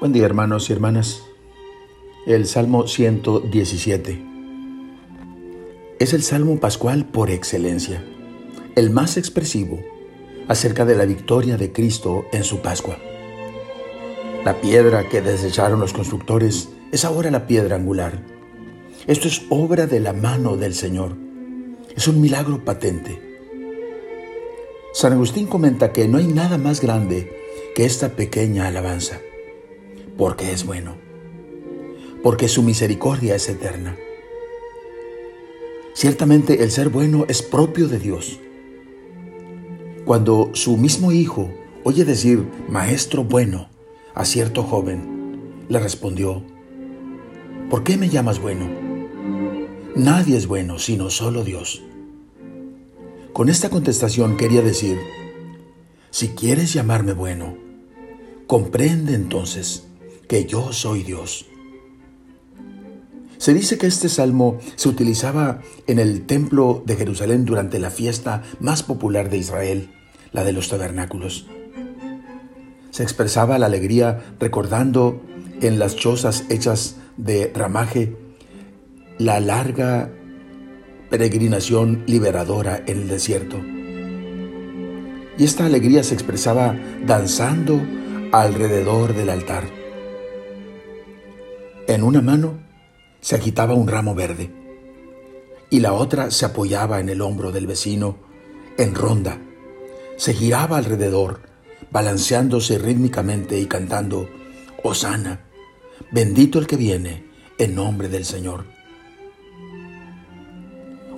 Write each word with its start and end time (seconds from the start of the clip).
Buen 0.00 0.12
día 0.12 0.26
hermanos 0.26 0.70
y 0.70 0.72
hermanas. 0.72 1.24
El 2.24 2.46
Salmo 2.46 2.86
117 2.86 4.24
es 5.98 6.12
el 6.12 6.22
Salmo 6.22 6.60
pascual 6.60 7.04
por 7.04 7.30
excelencia, 7.30 8.04
el 8.76 8.90
más 8.90 9.16
expresivo 9.16 9.80
acerca 10.46 10.84
de 10.84 10.94
la 10.94 11.04
victoria 11.04 11.56
de 11.56 11.72
Cristo 11.72 12.26
en 12.32 12.44
su 12.44 12.60
Pascua. 12.60 12.96
La 14.44 14.60
piedra 14.60 15.08
que 15.08 15.20
desecharon 15.20 15.80
los 15.80 15.92
constructores 15.92 16.68
es 16.92 17.04
ahora 17.04 17.32
la 17.32 17.48
piedra 17.48 17.74
angular. 17.74 18.22
Esto 19.08 19.26
es 19.26 19.42
obra 19.50 19.88
de 19.88 19.98
la 19.98 20.12
mano 20.12 20.56
del 20.56 20.76
Señor. 20.76 21.16
Es 21.96 22.06
un 22.06 22.20
milagro 22.20 22.64
patente. 22.64 23.20
San 24.92 25.12
Agustín 25.12 25.48
comenta 25.48 25.92
que 25.92 26.06
no 26.06 26.18
hay 26.18 26.28
nada 26.28 26.56
más 26.56 26.80
grande 26.80 27.32
que 27.74 27.84
esta 27.84 28.10
pequeña 28.10 28.68
alabanza 28.68 29.18
porque 30.18 30.52
es 30.52 30.66
bueno, 30.66 30.96
porque 32.22 32.48
su 32.48 32.62
misericordia 32.62 33.36
es 33.36 33.48
eterna. 33.48 33.96
Ciertamente 35.94 36.62
el 36.62 36.70
ser 36.70 36.90
bueno 36.90 37.24
es 37.28 37.40
propio 37.40 37.88
de 37.88 37.98
Dios. 37.98 38.38
Cuando 40.04 40.50
su 40.54 40.76
mismo 40.76 41.12
hijo 41.12 41.50
oye 41.84 42.04
decir, 42.04 42.46
Maestro 42.68 43.24
bueno, 43.24 43.70
a 44.14 44.24
cierto 44.24 44.62
joven, 44.62 45.64
le 45.68 45.78
respondió, 45.78 46.42
¿por 47.70 47.84
qué 47.84 47.96
me 47.96 48.08
llamas 48.08 48.40
bueno? 48.40 48.68
Nadie 49.94 50.36
es 50.36 50.46
bueno 50.46 50.78
sino 50.78 51.10
solo 51.10 51.44
Dios. 51.44 51.82
Con 53.32 53.48
esta 53.48 53.70
contestación 53.70 54.36
quería 54.36 54.62
decir, 54.62 54.98
si 56.10 56.28
quieres 56.28 56.72
llamarme 56.72 57.12
bueno, 57.12 57.56
comprende 58.46 59.14
entonces 59.14 59.87
que 60.28 60.44
yo 60.44 60.72
soy 60.72 61.02
Dios. 61.02 61.46
Se 63.38 63.54
dice 63.54 63.78
que 63.78 63.86
este 63.86 64.08
salmo 64.08 64.58
se 64.76 64.88
utilizaba 64.88 65.60
en 65.86 65.98
el 65.98 66.26
templo 66.26 66.82
de 66.84 66.96
Jerusalén 66.96 67.44
durante 67.44 67.78
la 67.78 67.90
fiesta 67.90 68.42
más 68.60 68.82
popular 68.82 69.30
de 69.30 69.38
Israel, 69.38 69.90
la 70.32 70.44
de 70.44 70.52
los 70.52 70.68
tabernáculos. 70.68 71.46
Se 72.90 73.02
expresaba 73.02 73.58
la 73.58 73.66
alegría 73.66 74.34
recordando 74.40 75.22
en 75.60 75.78
las 75.78 75.96
chozas 75.96 76.44
hechas 76.50 76.96
de 77.16 77.52
ramaje 77.54 78.16
la 79.18 79.40
larga 79.40 80.10
peregrinación 81.10 82.04
liberadora 82.06 82.82
en 82.86 83.02
el 83.02 83.08
desierto. 83.08 83.56
Y 85.38 85.44
esta 85.44 85.64
alegría 85.64 86.02
se 86.02 86.14
expresaba 86.14 86.76
danzando 87.06 87.80
alrededor 88.32 89.14
del 89.14 89.30
altar. 89.30 89.77
En 91.88 92.02
una 92.02 92.20
mano 92.20 92.58
se 93.22 93.34
agitaba 93.34 93.72
un 93.72 93.88
ramo 93.88 94.14
verde 94.14 94.50
y 95.70 95.80
la 95.80 95.94
otra 95.94 96.30
se 96.30 96.44
apoyaba 96.44 97.00
en 97.00 97.08
el 97.08 97.22
hombro 97.22 97.50
del 97.50 97.66
vecino 97.66 98.18
en 98.76 98.94
ronda. 98.94 99.40
Se 100.18 100.34
giraba 100.34 100.76
alrededor, 100.76 101.40
balanceándose 101.90 102.76
rítmicamente 102.76 103.58
y 103.58 103.64
cantando, 103.64 104.28
Osana, 104.82 105.46
bendito 106.12 106.58
el 106.58 106.66
que 106.66 106.76
viene, 106.76 107.24
en 107.56 107.74
nombre 107.74 108.10
del 108.10 108.26
Señor. 108.26 108.66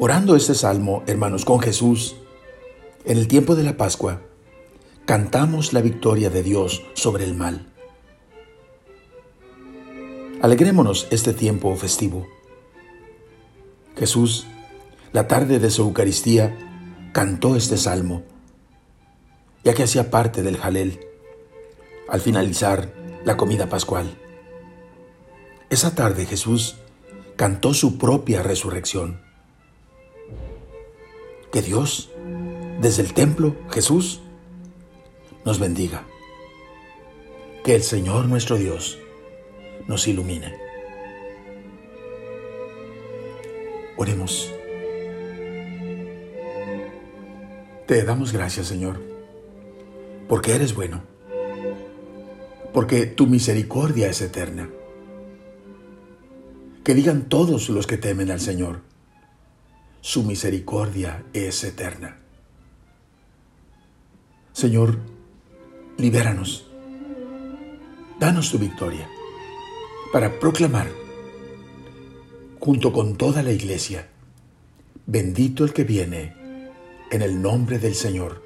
Orando 0.00 0.34
este 0.34 0.56
salmo, 0.56 1.04
hermanos, 1.06 1.44
con 1.44 1.60
Jesús, 1.60 2.16
en 3.04 3.18
el 3.18 3.28
tiempo 3.28 3.54
de 3.54 3.62
la 3.62 3.76
Pascua, 3.76 4.20
cantamos 5.04 5.72
la 5.72 5.80
victoria 5.80 6.28
de 6.28 6.42
Dios 6.42 6.82
sobre 6.94 7.22
el 7.22 7.34
mal. 7.34 7.72
Alegrémonos 10.46 11.08
este 11.10 11.32
tiempo 11.32 11.74
festivo. 11.74 12.28
Jesús, 13.96 14.46
la 15.12 15.26
tarde 15.26 15.58
de 15.58 15.72
su 15.72 15.82
Eucaristía, 15.82 16.56
cantó 17.12 17.56
este 17.56 17.76
salmo, 17.76 18.22
ya 19.64 19.74
que 19.74 19.82
hacía 19.82 20.08
parte 20.08 20.44
del 20.44 20.56
jalel, 20.56 21.00
al 22.08 22.20
finalizar 22.20 22.94
la 23.24 23.36
comida 23.36 23.68
pascual. 23.68 24.16
Esa 25.68 25.96
tarde 25.96 26.26
Jesús 26.26 26.76
cantó 27.34 27.74
su 27.74 27.98
propia 27.98 28.44
resurrección. 28.44 29.20
Que 31.50 31.60
Dios, 31.60 32.10
desde 32.80 33.02
el 33.02 33.14
templo, 33.14 33.56
Jesús, 33.68 34.20
nos 35.44 35.58
bendiga. 35.58 36.04
Que 37.64 37.74
el 37.74 37.82
Señor 37.82 38.26
nuestro 38.26 38.58
Dios 38.58 39.00
nos 39.86 40.06
ilumine. 40.08 40.54
Oremos. 43.96 44.52
Te 47.86 48.02
damos 48.02 48.32
gracias, 48.32 48.66
Señor, 48.66 49.00
porque 50.28 50.54
eres 50.54 50.74
bueno, 50.74 51.02
porque 52.72 53.06
tu 53.06 53.26
misericordia 53.26 54.08
es 54.08 54.20
eterna. 54.20 54.68
Que 56.82 56.94
digan 56.94 57.28
todos 57.28 57.68
los 57.68 57.86
que 57.86 57.96
temen 57.96 58.30
al 58.30 58.40
Señor, 58.40 58.80
su 60.00 60.24
misericordia 60.24 61.24
es 61.32 61.62
eterna. 61.64 62.18
Señor, 64.52 64.98
libéranos, 65.96 66.66
danos 68.18 68.50
tu 68.50 68.58
victoria 68.58 69.08
para 70.16 70.40
proclamar, 70.40 70.88
junto 72.58 72.90
con 72.90 73.16
toda 73.18 73.42
la 73.42 73.52
iglesia, 73.52 74.08
bendito 75.04 75.62
el 75.62 75.74
que 75.74 75.84
viene 75.84 76.32
en 77.10 77.20
el 77.20 77.42
nombre 77.42 77.78
del 77.78 77.94
Señor. 77.94 78.42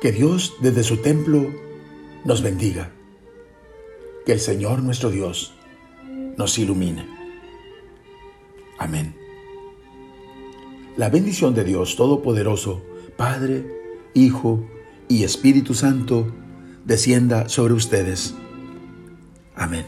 Que 0.00 0.12
Dios 0.12 0.54
desde 0.60 0.84
su 0.84 0.98
templo 0.98 1.52
nos 2.24 2.40
bendiga. 2.40 2.92
Que 4.24 4.30
el 4.30 4.38
Señor 4.38 4.84
nuestro 4.84 5.10
Dios 5.10 5.54
nos 6.36 6.56
ilumine. 6.56 7.04
Amén. 8.78 9.16
La 10.96 11.10
bendición 11.10 11.52
de 11.52 11.64
Dios 11.64 11.96
Todopoderoso, 11.96 12.80
Padre, 13.16 13.66
Hijo 14.14 14.64
y 15.08 15.24
Espíritu 15.24 15.74
Santo, 15.74 16.32
descienda 16.84 17.48
sobre 17.48 17.74
ustedes. 17.74 18.36
Amén. 19.56 19.84